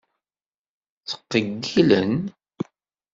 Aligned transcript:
Ttqeyyilen. 1.01 2.13